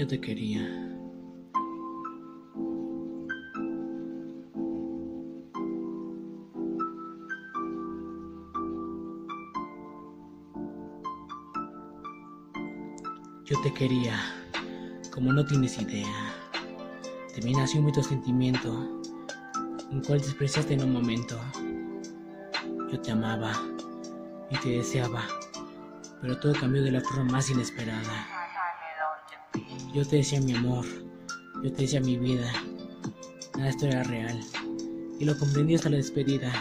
[0.00, 0.62] Yo te quería.
[13.44, 14.18] Yo te quería,
[15.12, 16.06] como no tienes idea.
[17.36, 19.02] De mí nació un mito sentimiento,
[19.90, 21.38] en cual despreciaste en un momento.
[22.90, 23.52] Yo te amaba
[24.50, 25.26] y te deseaba,
[26.22, 28.39] pero todo cambió de la forma más inesperada.
[29.92, 30.84] Yo te decía mi amor,
[31.64, 32.50] yo te decía mi vida,
[33.56, 34.40] nada esto era real,
[35.18, 36.52] y lo comprendí hasta la despedida.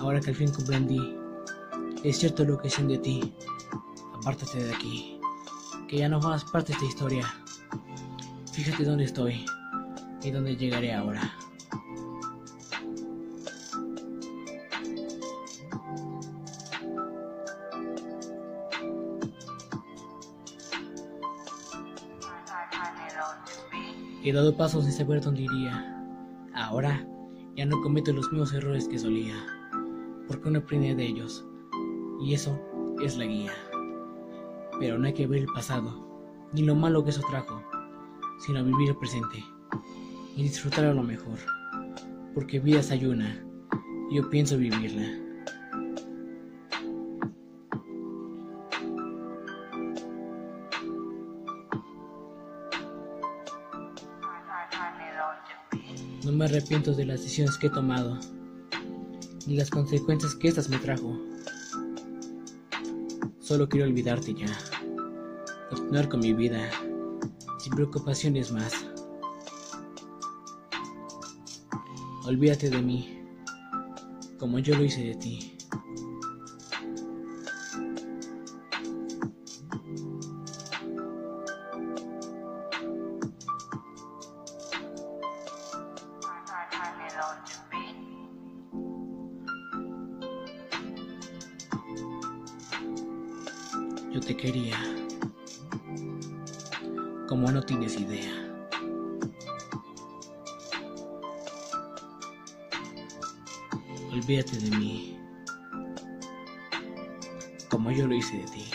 [0.00, 1.16] Ahora que al fin comprendí,
[2.04, 3.34] es cierto lo que dicen de ti,
[4.14, 5.20] apártate de aquí
[5.88, 7.34] que ya no formas parte de esta historia.
[8.52, 9.44] Fíjate dónde estoy
[10.22, 11.32] y dónde llegaré ahora.
[24.22, 25.94] He dado pasos sin saber dónde iría.
[26.54, 27.06] Ahora
[27.56, 29.34] ya no cometo los mismos errores que solía,
[30.26, 31.44] porque no aprendí de ellos,
[32.20, 32.58] y eso
[33.02, 33.52] es la guía.
[34.78, 37.62] Pero no hay que ver el pasado, ni lo malo que eso trajo,
[38.40, 39.44] sino vivir el presente
[40.36, 41.38] y disfrutar a lo mejor,
[42.34, 43.44] porque vida es ayuna
[44.10, 45.27] yo pienso vivirla.
[56.28, 58.18] No me arrepiento de las decisiones que he tomado,
[59.46, 61.18] ni las consecuencias que estas me trajo.
[63.40, 64.46] Solo quiero olvidarte ya.
[65.70, 66.68] Continuar con mi vida.
[67.58, 68.74] Sin preocupaciones más.
[72.26, 73.22] Olvídate de mí.
[74.38, 75.57] Como yo lo hice de ti.
[94.10, 94.76] Yo te quería,
[97.28, 98.32] como no tienes idea.
[104.10, 105.20] Olvídate de mí,
[107.68, 108.70] como yo lo hice de ti.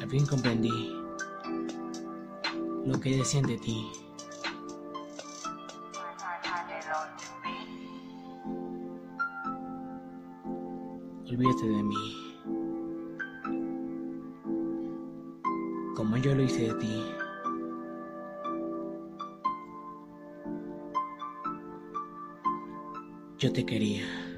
[0.00, 0.94] Al fin comprendí
[2.84, 3.90] lo que decían de ti.
[11.30, 11.96] Olvídate de mí.
[15.94, 17.04] Como yo lo hice de ti.
[23.38, 24.29] Yo te quería.